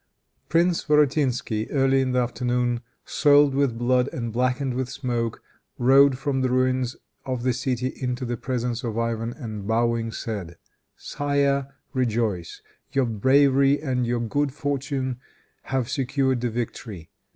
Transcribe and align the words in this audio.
Prince 0.49 0.83
Vorotinsky, 0.85 1.69
early 1.69 2.01
in 2.01 2.13
the 2.13 2.19
afternoon, 2.19 2.81
soiled 3.05 3.53
with 3.53 3.77
blood 3.77 4.09
and 4.11 4.33
blackened 4.33 4.73
with 4.73 4.89
smoke, 4.89 5.43
rode 5.77 6.17
from 6.17 6.41
the 6.41 6.49
ruins 6.49 6.95
of 7.23 7.43
the 7.43 7.53
city 7.53 7.93
into 8.01 8.25
the 8.25 8.35
presence 8.35 8.83
of 8.83 8.97
Ivan, 8.97 9.31
and 9.31 9.67
bowing, 9.67 10.11
said, 10.11 10.57
"Sire, 10.97 11.67
rejoice; 11.93 12.63
your 12.91 13.05
bravery 13.05 13.79
and 13.79 14.07
your 14.07 14.21
good 14.21 14.51
fortune 14.53 15.19
have 15.65 15.87
secured 15.87 16.41
the 16.41 16.49
victory. 16.49 17.11